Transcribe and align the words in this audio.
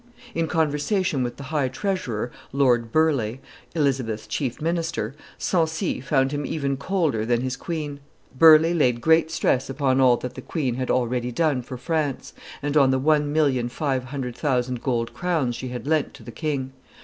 In 0.33 0.47
conversation 0.47 1.21
with 1.21 1.37
the 1.37 1.43
high 1.53 1.67
treasurer, 1.67 2.31
Lord 2.51 2.91
Burleigh, 2.91 3.37
Elizabeth's 3.75 4.25
chief 4.25 4.59
minister, 4.59 5.13
Sancy 5.37 6.01
found 6.01 6.31
him 6.31 6.43
even 6.43 6.75
colder 6.75 7.23
than 7.23 7.41
his 7.41 7.55
queen; 7.55 7.99
Burleigh 8.35 8.73
laid 8.73 8.99
great 8.99 9.29
stress 9.29 9.69
upon 9.69 10.01
all 10.01 10.17
that 10.17 10.33
the 10.33 10.41
queen 10.41 10.73
had 10.73 10.89
already 10.89 11.31
done 11.31 11.61
for 11.61 11.77
France, 11.77 12.33
and 12.63 12.75
on 12.75 12.89
the 12.89 12.97
one 12.97 13.31
million 13.31 13.69
five 13.69 14.05
hundred 14.05 14.35
thousand 14.35 14.81
gold 14.81 15.13
crowns 15.13 15.55
she 15.55 15.67
had 15.67 15.85
lent 15.85 16.15
to 16.15 16.23
the 16.23 16.31
king. 16.31 16.71